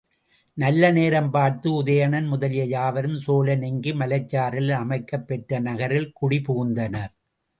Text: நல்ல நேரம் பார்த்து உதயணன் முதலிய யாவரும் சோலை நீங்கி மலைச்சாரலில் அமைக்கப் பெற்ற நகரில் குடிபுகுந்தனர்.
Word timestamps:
நல்ல 0.57 0.83
நேரம் 0.91 1.29
பார்த்து 1.29 1.67
உதயணன் 1.73 2.27
முதலிய 2.27 2.63
யாவரும் 2.65 3.17
சோலை 3.17 3.55
நீங்கி 3.55 3.91
மலைச்சாரலில் 3.93 4.73
அமைக்கப் 4.77 5.27
பெற்ற 5.27 5.59
நகரில் 5.59 6.11
குடிபுகுந்தனர். 6.21 7.13